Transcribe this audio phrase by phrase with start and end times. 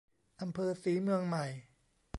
[0.41, 1.45] อำเภอศรีเมืองใหม่